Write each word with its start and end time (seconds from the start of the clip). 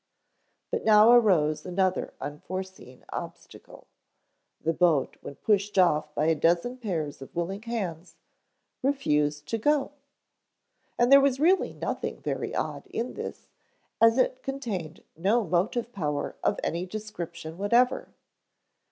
But 0.71 0.83
now 0.83 1.11
arose 1.11 1.63
another 1.63 2.11
unforeseen 2.19 3.05
obstacle. 3.09 3.85
The 4.59 4.73
boat, 4.73 5.15
when 5.21 5.35
pushed 5.35 5.77
off 5.77 6.11
by 6.15 6.25
a 6.25 6.33
dozen 6.33 6.77
pairs 6.79 7.21
of 7.21 7.35
willing 7.35 7.61
hands, 7.61 8.15
refused 8.81 9.45
to 9.49 9.59
go. 9.59 9.91
And 10.97 11.11
there 11.11 11.21
was 11.21 11.39
really 11.39 11.71
nothing 11.73 12.19
very 12.19 12.55
odd 12.55 12.87
in 12.87 13.13
this, 13.13 13.45
as 14.01 14.17
it 14.17 14.41
contained 14.41 15.03
no 15.15 15.43
motive 15.45 15.91
power 15.93 16.35
of 16.43 16.59
any 16.63 16.87
description 16.87 17.59
whatever. 17.59 18.07